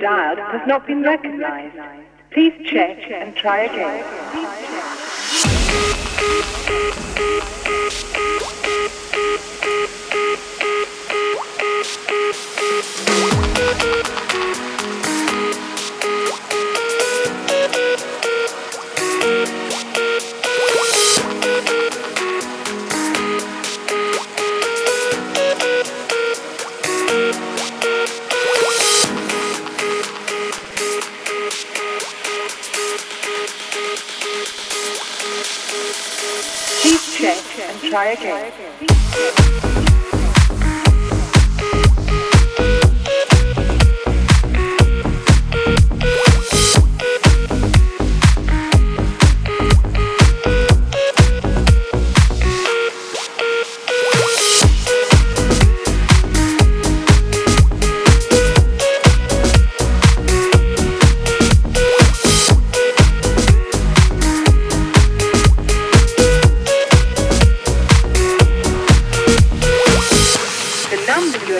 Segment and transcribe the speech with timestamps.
[0.00, 1.76] dialed has not been recognized.
[2.30, 5.09] Please check and try again.
[5.70, 7.59] Please check and
[37.90, 39.89] try again.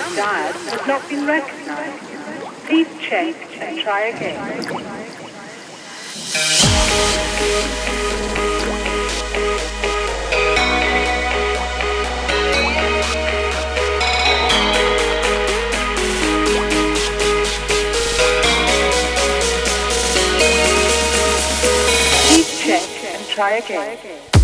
[0.00, 2.04] Number you have dialed has not been recognized.
[2.66, 4.62] Please check and try again.
[22.62, 24.39] Check and try again.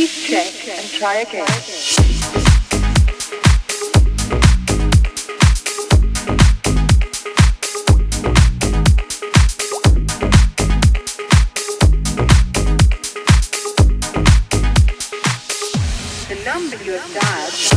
[0.00, 1.44] Please check and try again.
[16.28, 17.70] The number you have dialed